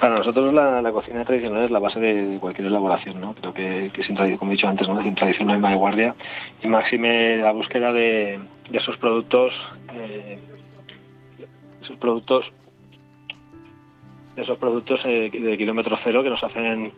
Para 0.05 0.17
nosotros 0.17 0.53
la, 0.53 0.93
cocina 0.93 1.25
tradicional 1.25 1.65
es 1.65 1.71
la 1.71 1.79
base 1.79 1.99
de 1.99 2.39
cualquier 2.39 2.67
elaboración, 2.67 3.23
¿no? 3.23 3.35
Creo 3.35 3.55
que, 3.55 3.91
que 3.91 4.05
sin, 4.05 4.15
como 4.37 4.51
he 4.51 4.55
dicho 4.55 4.69
antes, 4.69 4.87
¿no? 4.87 5.03
sin 5.03 5.15
tradición 5.15 5.47
no 5.47 5.55
hay 5.55 5.61
más 5.61 5.75
guardia. 5.77 6.15
Y 6.63 6.69
máxime 6.69 7.39
la 7.39 7.53
búsqueda 7.53 7.91
de, 7.91 8.39
esos 8.71 8.99
productos, 8.99 9.55
eh, 9.95 10.39
esos 11.83 11.97
productos, 11.97 12.45
esos 14.37 14.59
productos 14.59 15.01
eh, 15.07 15.31
de 15.33 15.57
kilómetro 15.57 15.99
cero 16.05 16.23
que 16.23 16.29
nos 16.29 16.45
hacen 16.45 16.93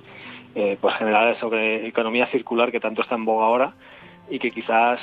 eh, 0.57 0.77
pues 0.81 0.97
generar 0.97 1.39
sobre 1.39 1.87
economía 1.87 2.27
circular 2.27 2.73
que 2.73 2.81
tanto 2.81 3.03
está 3.03 3.15
en 3.15 3.25
boga 3.25 3.47
ahora 3.47 3.75
y 4.29 4.41
que 4.41 4.51
quizás 4.51 4.99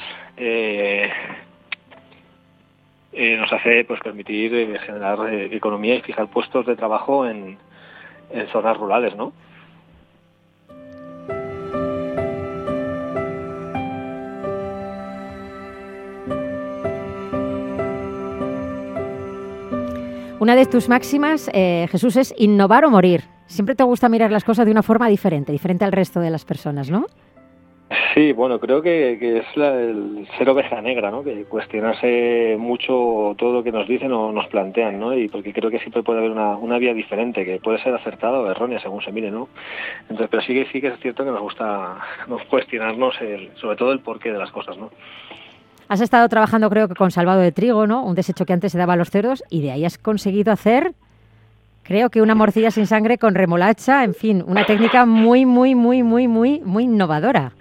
nos 3.14 3.54
hace 3.54 3.86
pues 3.86 4.02
permitir 4.02 4.78
generar 4.80 5.34
economía 5.34 5.96
y 5.96 6.02
fijar 6.02 6.28
puestos 6.28 6.66
de 6.66 6.76
trabajo 6.76 7.26
en, 7.26 7.58
en 8.32 8.48
zonas 8.48 8.78
rurales, 8.78 9.16
¿no? 9.16 9.34
Una 20.40 20.56
de 20.58 20.66
tus 20.66 20.90
máximas, 20.90 21.50
Jesús, 21.54 22.18
es 22.18 22.34
innovar 22.38 22.84
o 22.84 22.90
morir. 22.90 23.24
Siempre 23.46 23.76
te 23.76 23.84
gusta 23.84 24.10
mirar 24.10 24.30
las 24.30 24.44
cosas 24.44 24.66
de 24.66 24.72
una 24.72 24.84
forma 24.84 25.08
diferente, 25.08 25.54
diferente 25.54 25.86
al 25.86 25.94
resto 25.94 26.20
de 26.20 26.30
las 26.30 26.44
personas, 26.44 26.90
¿no? 26.90 27.06
Sí, 28.14 28.32
bueno, 28.32 28.60
creo 28.60 28.82
que, 28.82 29.14
es 29.14 29.46
el 29.58 30.28
ser 30.38 30.50
oveja 30.50 30.82
negra, 30.82 31.12
¿no? 31.12 31.24
Que 31.24 31.46
cuestionarse 31.46 32.56
mucho 32.58 33.36
todo 33.38 33.54
lo 33.54 33.64
que 33.64 33.72
nos 33.72 33.88
dicen 33.88 34.12
o 34.12 34.32
nos 34.32 34.48
plantean, 34.48 35.00
¿no? 35.00 35.14
Y 35.14 35.28
porque 35.28 35.54
creo 35.54 35.70
que 35.70 35.80
siempre 35.80 36.04
puede 36.04 36.20
haber 36.20 36.32
una, 36.32 36.78
vía 36.78 36.94
diferente, 36.94 37.46
que 37.46 37.60
puede 37.60 37.82
ser 37.84 37.94
acertada 37.94 38.40
o 38.40 38.50
errónea 38.50 38.80
según 38.80 39.02
se 39.02 39.12
mire, 39.12 39.32
¿no? 39.32 39.50
Entonces, 40.02 40.28
pero 40.30 40.44
sí 40.44 40.54
que 40.54 40.66
sí 40.72 40.82
que 40.82 40.88
es 40.88 41.00
cierto 41.00 41.24
que 41.24 41.32
nos 41.32 41.42
gusta 41.42 41.98
cuestionarnos 42.50 43.16
sobre 43.56 43.76
todo 43.76 43.92
el 43.92 44.00
porqué 44.00 44.32
de 44.32 44.40
las 44.40 44.52
cosas, 44.52 44.78
¿no? 44.78 44.90
Has 45.88 46.02
estado 46.02 46.28
trabajando, 46.30 46.70
creo 46.70 46.88
que 46.88 46.96
con 46.96 47.12
salvado 47.12 47.42
de 47.42 47.52
trigo, 47.52 47.86
¿no? 47.86 48.04
Un 48.04 48.16
desecho 48.16 48.46
que 48.46 48.54
antes 48.54 48.72
se 48.72 48.78
daba 48.78 48.94
a 48.94 48.98
los 48.98 49.10
cerdos 49.10 49.44
y 49.50 49.62
de 49.62 49.72
ahí 49.72 49.86
has 49.86 49.98
conseguido 49.98 50.52
hacer 50.52 50.94
Creo 51.84 52.10
que 52.10 52.22
una 52.22 52.34
morcilla 52.34 52.72
sin 52.72 52.88
sangre 52.88 53.18
con 53.18 53.36
remolacha, 53.36 54.06
en 54.06 54.14
fin, 54.14 54.42
una 54.48 54.66
técnica 54.66 55.06
muy, 55.06 55.46
muy, 55.46 55.76
muy, 55.76 56.02
muy, 56.02 56.30
muy, 56.30 56.62
muy 56.62 56.84
innovadora. 56.86 57.52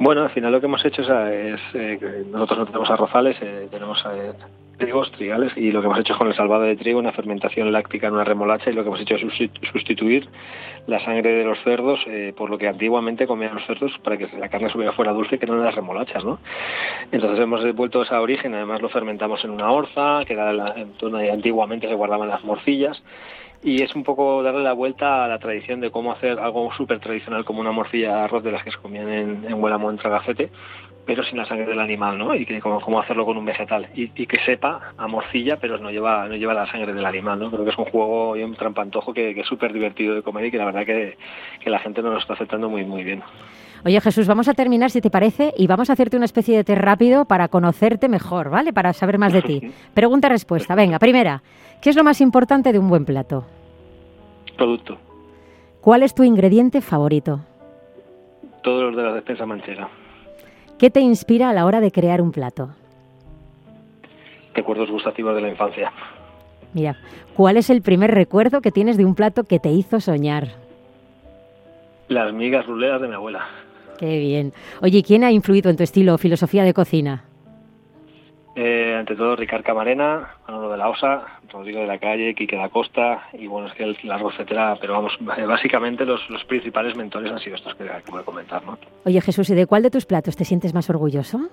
Bueno, 0.00 0.22
al 0.22 0.30
final 0.30 0.52
lo 0.52 0.60
que 0.60 0.66
hemos 0.66 0.84
hecho 0.84 1.02
es, 1.02 1.60
eh, 1.74 2.24
nosotros 2.30 2.60
no 2.60 2.66
tenemos 2.66 2.88
arrozales, 2.88 3.36
eh, 3.40 3.66
tenemos 3.68 3.98
eh, 4.14 4.32
trigos, 4.76 5.10
trigales, 5.10 5.52
y 5.56 5.72
lo 5.72 5.80
que 5.80 5.86
hemos 5.86 5.98
hecho 5.98 6.12
es 6.12 6.18
con 6.18 6.28
el 6.28 6.36
salvado 6.36 6.62
de 6.62 6.76
trigo, 6.76 7.00
una 7.00 7.10
fermentación 7.10 7.72
láctica 7.72 8.06
en 8.06 8.14
una 8.14 8.22
remolacha, 8.22 8.70
y 8.70 8.74
lo 8.74 8.82
que 8.82 8.88
hemos 8.90 9.00
hecho 9.00 9.16
es 9.16 9.50
sustituir 9.72 10.28
la 10.86 11.04
sangre 11.04 11.32
de 11.32 11.44
los 11.44 11.58
cerdos 11.64 11.98
por 12.36 12.48
lo 12.48 12.58
que 12.58 12.68
antiguamente 12.68 13.26
comían 13.26 13.56
los 13.56 13.66
cerdos 13.66 13.92
para 14.04 14.16
que 14.16 14.28
la 14.38 14.48
carne 14.48 14.70
subiera 14.70 14.92
fuera 14.92 15.12
dulce, 15.12 15.36
que 15.36 15.46
eran 15.46 15.64
las 15.64 15.74
remolachas, 15.74 16.24
¿no? 16.24 16.38
Entonces 17.10 17.40
hemos 17.40 17.64
devuelto 17.64 18.02
ese 18.02 18.14
origen, 18.14 18.54
además 18.54 18.80
lo 18.80 18.88
fermentamos 18.88 19.44
en 19.44 19.50
una 19.50 19.70
orza, 19.72 20.24
que 20.24 20.34
era 20.34 20.52
la, 20.52 20.76
donde 21.00 21.30
antiguamente 21.30 21.88
se 21.88 21.94
guardaban 21.94 22.28
las 22.28 22.44
morcillas, 22.44 23.02
y 23.62 23.82
es 23.82 23.94
un 23.94 24.04
poco 24.04 24.42
darle 24.42 24.62
la 24.62 24.72
vuelta 24.72 25.24
a 25.24 25.28
la 25.28 25.38
tradición 25.38 25.80
de 25.80 25.90
cómo 25.90 26.12
hacer 26.12 26.38
algo 26.38 26.72
súper 26.74 27.00
tradicional 27.00 27.44
como 27.44 27.60
una 27.60 27.72
morcilla 27.72 28.16
de 28.16 28.22
arroz 28.22 28.44
de 28.44 28.52
las 28.52 28.62
que 28.62 28.70
se 28.70 28.78
comían 28.78 29.08
en, 29.08 29.44
en 29.44 29.54
Huelamo, 29.54 29.90
en 29.90 29.98
Tragacete, 29.98 30.50
pero 31.08 31.24
sin 31.24 31.38
la 31.38 31.46
sangre 31.46 31.64
del 31.64 31.80
animal, 31.80 32.18
¿no? 32.18 32.34
Y 32.34 32.44
que 32.44 32.60
cómo, 32.60 33.00
hacerlo 33.00 33.24
con 33.24 33.38
un 33.38 33.44
vegetal 33.46 33.88
y, 33.94 34.10
que 34.10 34.38
sepa 34.44 34.92
a 34.98 35.08
morcilla, 35.08 35.56
pero 35.56 35.78
no 35.78 35.90
lleva 35.90 36.28
no 36.28 36.36
lleva 36.36 36.52
la 36.52 36.70
sangre 36.70 36.92
del 36.92 37.06
animal, 37.06 37.38
¿no? 37.38 37.50
Creo 37.50 37.64
que 37.64 37.70
es 37.70 37.78
un 37.78 37.86
juego 37.86 38.36
y 38.36 38.42
un 38.42 38.54
trampantojo 38.54 39.14
que, 39.14 39.30
es 39.30 39.46
súper 39.46 39.72
divertido 39.72 40.14
de 40.14 40.22
comer 40.22 40.44
y 40.44 40.50
que 40.50 40.58
la 40.58 40.66
verdad 40.66 40.84
que, 40.84 41.16
la 41.64 41.78
gente 41.78 42.02
nos 42.02 42.12
lo 42.12 42.18
está 42.18 42.34
aceptando 42.34 42.68
muy 42.68 42.84
muy 42.84 43.04
bien. 43.04 43.22
Oye 43.84 44.00
Jesús, 44.00 44.26
vamos 44.26 44.48
a 44.48 44.54
terminar 44.54 44.90
si 44.90 45.00
te 45.00 45.10
parece 45.10 45.52
y 45.56 45.66
vamos 45.66 45.90
a 45.90 45.92
hacerte 45.92 46.16
una 46.16 46.24
especie 46.24 46.56
de 46.56 46.64
test 46.64 46.80
rápido 46.80 47.24
para 47.24 47.48
conocerte 47.48 48.08
mejor, 48.08 48.50
¿vale? 48.50 48.72
Para 48.72 48.92
saber 48.92 49.18
más 49.18 49.32
de 49.32 49.42
ti. 49.42 49.72
Pregunta-respuesta. 49.94 50.74
Venga, 50.74 50.98
primera, 50.98 51.42
¿qué 51.80 51.90
es 51.90 51.96
lo 51.96 52.04
más 52.04 52.20
importante 52.20 52.72
de 52.72 52.78
un 52.78 52.88
buen 52.88 53.04
plato? 53.04 53.46
Producto. 54.56 54.98
¿Cuál 55.80 56.02
es 56.02 56.14
tu 56.14 56.24
ingrediente 56.24 56.80
favorito? 56.80 57.40
Todos 58.62 58.82
los 58.82 58.96
de 58.96 59.02
la 59.02 59.14
despensa 59.14 59.46
manchera. 59.46 59.88
¿Qué 60.78 60.90
te 60.90 61.00
inspira 61.00 61.50
a 61.50 61.52
la 61.52 61.64
hora 61.64 61.80
de 61.80 61.92
crear 61.92 62.20
un 62.20 62.32
plato? 62.32 62.70
Recuerdos 64.54 64.90
gustativos 64.90 65.34
de 65.36 65.40
la 65.40 65.48
infancia. 65.48 65.92
Mira, 66.74 66.96
¿cuál 67.34 67.56
es 67.56 67.70
el 67.70 67.82
primer 67.82 68.12
recuerdo 68.12 68.60
que 68.60 68.72
tienes 68.72 68.96
de 68.96 69.04
un 69.04 69.14
plato 69.14 69.44
que 69.44 69.58
te 69.58 69.70
hizo 69.70 70.00
soñar? 70.00 70.48
Las 72.08 72.32
migas 72.32 72.66
ruleras 72.66 73.00
de 73.00 73.08
mi 73.08 73.14
abuela. 73.14 73.46
Qué 73.98 74.18
bien. 74.18 74.52
Oye, 74.80 75.02
¿quién 75.02 75.24
ha 75.24 75.32
influido 75.32 75.70
en 75.70 75.76
tu 75.76 75.82
estilo 75.82 76.14
o 76.14 76.18
filosofía 76.18 76.64
de 76.64 76.72
cocina? 76.72 77.24
Eh, 78.60 78.96
ante 78.98 79.14
todo 79.14 79.36
Ricard 79.36 79.62
Camarena, 79.62 80.34
Manolo 80.48 80.70
de 80.70 80.78
la 80.78 80.88
Osa, 80.88 81.22
Rodrigo 81.52 81.80
de 81.80 81.86
la 81.86 81.98
Calle, 81.98 82.34
Quique 82.34 82.56
da 82.56 82.68
Costa 82.68 83.28
y 83.32 83.46
bueno, 83.46 83.68
es 83.68 83.74
que 83.74 83.94
la 84.02 84.18
rocetera, 84.18 84.76
pero 84.80 84.94
vamos, 84.94 85.16
básicamente 85.20 86.04
los, 86.04 86.20
principales 86.48 86.96
mentores 86.96 87.30
han 87.30 87.38
sido 87.38 87.54
estos 87.54 87.76
que 87.76 87.84
acabo 87.84 88.18
de 88.18 88.24
comentar, 88.24 88.64
¿no? 88.64 88.76
Oye 89.04 89.20
Jesús, 89.20 89.48
¿y 89.50 89.54
de 89.54 89.66
cuál 89.66 89.84
de 89.84 89.90
tus 89.90 90.06
platos 90.06 90.36
te 90.36 90.44
sientes 90.44 90.74
más 90.74 90.90
orgulloso? 90.90 91.50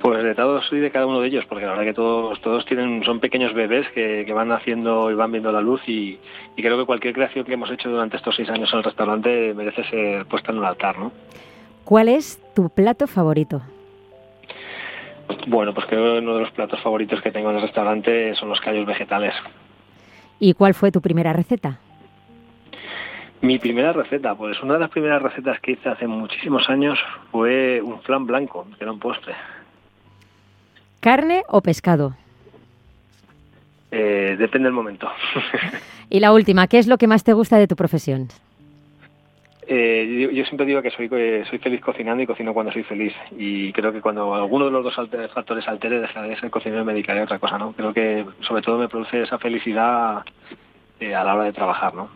Pues 0.00 0.22
de 0.22 0.34
todos 0.34 0.70
y 0.72 0.76
de 0.76 0.90
cada 0.90 1.06
uno 1.06 1.20
de 1.20 1.28
ellos, 1.28 1.44
porque 1.46 1.64
la 1.64 1.72
verdad 1.72 1.84
que 1.84 1.94
todos, 1.94 2.40
todos 2.42 2.64
tienen, 2.66 3.02
son 3.04 3.18
pequeños 3.18 3.54
bebés 3.54 3.88
que, 3.90 4.30
van 4.32 4.52
haciendo 4.52 5.10
y 5.10 5.14
van 5.14 5.32
viendo 5.32 5.50
la 5.50 5.60
luz 5.60 5.80
y, 5.88 6.18
y, 6.54 6.62
creo 6.62 6.76
que 6.78 6.84
cualquier 6.84 7.14
creación 7.14 7.44
que 7.46 7.54
hemos 7.54 7.70
hecho 7.70 7.90
durante 7.90 8.16
estos 8.16 8.36
seis 8.36 8.48
años 8.50 8.70
en 8.72 8.78
el 8.78 8.84
restaurante 8.84 9.54
merece 9.54 9.84
ser 9.84 10.26
puesta 10.26 10.52
en 10.52 10.58
un 10.58 10.64
altar, 10.64 10.98
¿no? 10.98 11.12
¿Cuál 11.84 12.08
es 12.08 12.40
tu 12.54 12.68
plato 12.68 13.06
favorito? 13.06 13.62
Bueno, 15.46 15.72
pues 15.72 15.86
creo 15.86 16.14
que 16.14 16.18
uno 16.18 16.34
de 16.34 16.40
los 16.40 16.50
platos 16.50 16.80
favoritos 16.80 17.22
que 17.22 17.30
tengo 17.30 17.50
en 17.50 17.56
el 17.56 17.62
restaurante 17.62 18.34
son 18.34 18.48
los 18.48 18.60
callos 18.60 18.86
vegetales. 18.86 19.34
¿Y 20.38 20.54
cuál 20.54 20.74
fue 20.74 20.92
tu 20.92 21.00
primera 21.00 21.32
receta? 21.32 21.78
Mi 23.40 23.58
primera 23.58 23.92
receta, 23.92 24.34
pues 24.34 24.60
una 24.62 24.74
de 24.74 24.80
las 24.80 24.90
primeras 24.90 25.22
recetas 25.22 25.60
que 25.60 25.72
hice 25.72 25.88
hace 25.88 26.06
muchísimos 26.06 26.68
años 26.68 26.98
fue 27.30 27.80
un 27.82 28.00
flan 28.00 28.26
blanco, 28.26 28.66
que 28.76 28.84
era 28.84 28.92
un 28.92 28.98
postre. 28.98 29.34
¿Carne 31.00 31.44
o 31.48 31.60
pescado? 31.60 32.14
Eh, 33.90 34.36
depende 34.38 34.66
del 34.66 34.74
momento. 34.74 35.08
y 36.10 36.20
la 36.20 36.32
última, 36.32 36.66
¿qué 36.66 36.78
es 36.78 36.86
lo 36.86 36.98
que 36.98 37.06
más 37.06 37.24
te 37.24 37.32
gusta 37.32 37.58
de 37.58 37.66
tu 37.66 37.76
profesión? 37.76 38.28
Eh, 39.68 40.30
yo, 40.32 40.44
siempre 40.44 40.64
digo 40.64 40.80
que 40.80 40.90
soy, 40.90 41.08
soy 41.08 41.58
feliz 41.58 41.80
cocinando 41.80 42.22
y 42.22 42.26
cocino 42.26 42.54
cuando 42.54 42.72
soy 42.72 42.84
feliz. 42.84 43.12
Y 43.36 43.72
creo 43.72 43.92
que 43.92 44.00
cuando 44.00 44.34
alguno 44.34 44.66
de 44.66 44.70
los 44.70 44.84
dos 44.84 44.94
factores 45.32 45.66
altere, 45.66 46.00
dejaré 46.00 46.28
de 46.28 46.40
ser 46.40 46.50
cocinero 46.50 46.82
y 46.82 46.84
me 46.84 46.92
dedicaré 46.92 47.20
a 47.20 47.24
otra 47.24 47.38
cosa, 47.38 47.58
¿no? 47.58 47.72
Creo 47.72 47.92
que 47.92 48.24
sobre 48.40 48.62
todo 48.62 48.78
me 48.78 48.88
produce 48.88 49.22
esa 49.22 49.38
felicidad 49.38 50.22
eh, 51.00 51.14
a 51.14 51.24
la 51.24 51.34
hora 51.34 51.44
de 51.44 51.52
trabajar, 51.52 51.94
¿no? 51.94 52.08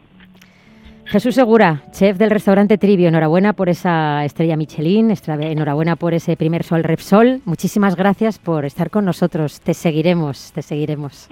Jesús 1.10 1.34
Segura, 1.34 1.82
chef 1.90 2.18
del 2.18 2.30
restaurante 2.30 2.78
Trivio, 2.78 3.08
enhorabuena 3.08 3.52
por 3.52 3.68
esa 3.68 4.24
estrella 4.24 4.56
Michelin, 4.56 5.12
enhorabuena 5.26 5.96
por 5.96 6.14
ese 6.14 6.36
primer 6.36 6.62
sol 6.62 6.84
Repsol. 6.84 7.40
Muchísimas 7.46 7.96
gracias 7.96 8.38
por 8.38 8.64
estar 8.64 8.90
con 8.90 9.06
nosotros. 9.06 9.60
Te 9.60 9.74
seguiremos, 9.74 10.52
te 10.52 10.62
seguiremos. 10.62 11.28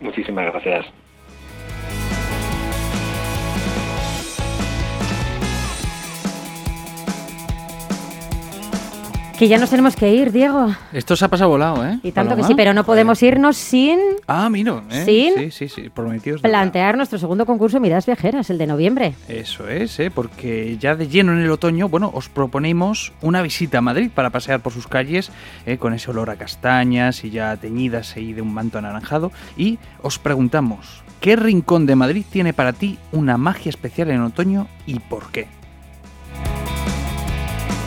muchísimas 0.00 0.52
gracias. 0.52 0.86
Que 9.38 9.46
ya 9.46 9.56
nos 9.56 9.70
tenemos 9.70 9.94
que 9.94 10.12
ir, 10.12 10.32
Diego. 10.32 10.74
Esto 10.92 11.14
se 11.14 11.24
ha 11.24 11.28
pasado 11.28 11.50
volado, 11.50 11.86
¿eh? 11.86 12.00
Y 12.02 12.10
tanto 12.10 12.34
que 12.34 12.42
sí, 12.42 12.54
pero 12.56 12.74
no 12.74 12.82
podemos 12.82 13.22
irnos 13.22 13.56
sin... 13.56 14.00
Ah, 14.26 14.50
mira, 14.50 14.82
¿eh? 14.90 15.04
Sin 15.04 15.34
sí, 15.34 15.50
sí, 15.52 15.68
sí, 15.68 15.88
prometidos. 15.90 16.40
Plantear 16.40 16.96
nuestro 16.96 17.20
segundo 17.20 17.46
concurso 17.46 17.78
Miradas 17.78 18.06
Viajeras, 18.06 18.50
el 18.50 18.58
de 18.58 18.66
noviembre. 18.66 19.14
Eso 19.28 19.68
es, 19.68 20.00
¿eh? 20.00 20.10
Porque 20.10 20.76
ya 20.78 20.96
de 20.96 21.06
lleno 21.06 21.32
en 21.32 21.38
el 21.38 21.52
otoño, 21.52 21.88
bueno, 21.88 22.10
os 22.12 22.28
proponemos 22.28 23.12
una 23.22 23.40
visita 23.40 23.78
a 23.78 23.80
Madrid 23.80 24.10
para 24.12 24.30
pasear 24.30 24.58
por 24.58 24.72
sus 24.72 24.88
calles 24.88 25.30
¿eh? 25.66 25.78
con 25.78 25.94
ese 25.94 26.10
olor 26.10 26.30
a 26.30 26.36
castañas 26.36 27.22
y 27.24 27.30
ya 27.30 27.56
teñidas 27.56 28.16
ahí 28.16 28.32
de 28.32 28.42
un 28.42 28.52
manto 28.52 28.78
anaranjado. 28.78 29.30
Y 29.56 29.78
os 30.02 30.18
preguntamos, 30.18 31.04
¿qué 31.20 31.36
rincón 31.36 31.86
de 31.86 31.94
Madrid 31.94 32.24
tiene 32.28 32.52
para 32.52 32.72
ti 32.72 32.98
una 33.12 33.36
magia 33.36 33.70
especial 33.70 34.10
en 34.10 34.22
otoño 34.22 34.66
y 34.84 34.98
por 34.98 35.30
qué? 35.30 35.46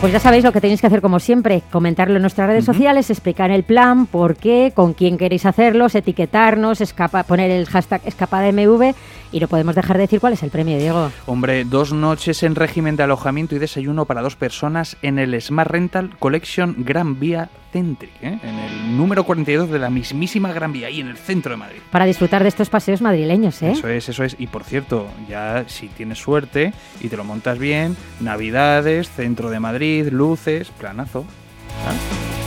Pues 0.02 0.12
ya 0.12 0.18
sabéis 0.18 0.42
lo 0.42 0.50
que 0.50 0.60
tenéis 0.60 0.80
que 0.80 0.88
hacer 0.88 1.00
como 1.00 1.20
siempre, 1.20 1.62
comentarlo 1.70 2.16
en 2.16 2.22
nuestras 2.22 2.48
redes 2.48 2.64
sociales, 2.64 3.08
explicar 3.08 3.52
el 3.52 3.62
plan, 3.62 4.06
por 4.06 4.34
qué, 4.34 4.72
con 4.74 4.94
quién 4.94 5.16
queréis 5.16 5.46
hacerlos, 5.46 5.94
etiquetarnos, 5.94 6.80
escapa, 6.80 7.22
poner 7.22 7.52
el 7.52 7.66
hashtag 7.66 8.00
escapadamv 8.04 8.96
y 9.32 9.40
no 9.40 9.48
podemos 9.48 9.74
dejar 9.74 9.96
de 9.96 10.02
decir 10.02 10.20
cuál 10.20 10.34
es 10.34 10.42
el 10.42 10.50
premio, 10.50 10.78
Diego. 10.78 11.10
Hombre, 11.26 11.64
dos 11.64 11.92
noches 11.92 12.42
en 12.42 12.54
régimen 12.54 12.96
de 12.96 13.02
alojamiento 13.02 13.56
y 13.56 13.58
desayuno 13.58 14.04
para 14.04 14.22
dos 14.22 14.36
personas 14.36 14.96
en 15.02 15.18
el 15.18 15.40
Smart 15.40 15.70
Rental 15.70 16.16
Collection 16.18 16.76
Gran 16.78 17.18
Vía 17.18 17.50
Centric, 17.72 18.12
¿eh? 18.20 18.38
en 18.42 18.58
el 18.58 18.96
número 18.96 19.24
42 19.24 19.70
de 19.70 19.78
la 19.78 19.88
mismísima 19.88 20.52
Gran 20.52 20.72
Vía, 20.72 20.88
ahí 20.88 21.00
en 21.00 21.08
el 21.08 21.16
centro 21.16 21.52
de 21.52 21.56
Madrid. 21.56 21.78
Para 21.90 22.04
disfrutar 22.04 22.42
de 22.42 22.50
estos 22.50 22.68
paseos 22.68 23.00
madrileños, 23.00 23.62
¿eh? 23.62 23.72
Eso 23.72 23.88
es, 23.88 24.08
eso 24.08 24.24
es. 24.24 24.36
Y 24.38 24.46
por 24.46 24.64
cierto, 24.64 25.08
ya 25.28 25.64
si 25.66 25.88
tienes 25.88 26.18
suerte 26.18 26.74
y 27.00 27.08
te 27.08 27.16
lo 27.16 27.24
montas 27.24 27.58
bien, 27.58 27.96
Navidades, 28.20 29.10
centro 29.10 29.48
de 29.48 29.58
Madrid, 29.58 30.08
luces, 30.10 30.70
planazo. 30.70 31.24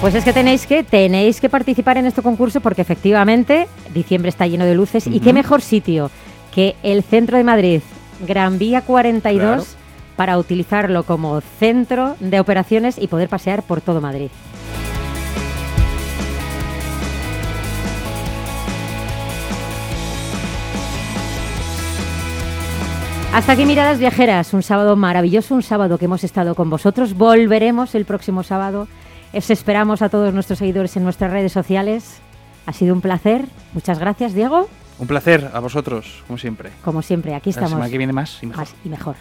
Pues 0.01 0.13
es 0.13 0.23
que 0.23 0.33
tenéis 0.33 0.67
que 0.67 0.83
tenéis 0.83 1.41
que 1.41 1.49
participar 1.49 1.97
en 1.97 2.05
este 2.05 2.21
concurso 2.21 2.61
porque 2.61 2.81
efectivamente 2.81 3.67
diciembre 3.93 4.29
está 4.29 4.45
lleno 4.45 4.65
de 4.65 4.75
luces 4.75 5.07
y 5.07 5.19
qué 5.19 5.33
mejor 5.33 5.61
sitio 5.61 6.11
que 6.55 6.77
el 6.83 7.03
centro 7.03 7.37
de 7.37 7.43
Madrid, 7.43 7.81
Gran 8.25 8.57
Vía 8.57 8.81
42, 8.81 9.75
para 10.15 10.37
utilizarlo 10.37 11.03
como 11.03 11.41
centro 11.41 12.15
de 12.21 12.39
operaciones 12.39 12.97
y 12.97 13.07
poder 13.07 13.27
pasear 13.27 13.61
por 13.61 13.81
todo 13.81 13.99
Madrid. 13.99 14.29
Hasta 23.33 23.51
aquí 23.51 23.65
Miradas 23.65 23.99
Viajeras, 23.99 24.53
un 24.53 24.63
sábado 24.63 24.95
maravilloso, 24.95 25.55
un 25.55 25.61
sábado 25.61 25.97
que 25.97 26.05
hemos 26.05 26.23
estado 26.23 26.55
con 26.55 26.69
vosotros. 26.69 27.15
Volveremos 27.15 27.93
el 27.93 28.05
próximo 28.05 28.43
sábado. 28.43 28.87
Os 29.33 29.49
esperamos 29.49 30.01
a 30.01 30.07
todos 30.07 30.33
nuestros 30.33 30.59
seguidores 30.59 30.95
en 30.95 31.03
nuestras 31.03 31.31
redes 31.31 31.51
sociales. 31.51 32.21
Ha 32.65 32.71
sido 32.71 32.93
un 32.95 33.01
placer. 33.01 33.43
Muchas 33.73 33.99
gracias, 33.99 34.33
Diego. 34.33 34.69
Un 34.97 35.07
placer 35.07 35.51
a 35.53 35.59
vosotros, 35.59 36.23
como 36.27 36.37
siempre. 36.37 36.71
Como 36.83 37.01
siempre, 37.01 37.35
aquí 37.35 37.49
estamos. 37.49 37.71
La 37.71 37.77
semana 37.77 37.91
que 37.91 37.97
viene 37.97 38.13
más 38.13 38.41
y 38.41 38.47
mejor. 38.47 38.63
Más 38.65 38.75
y 38.83 38.89
mejor. 38.89 39.15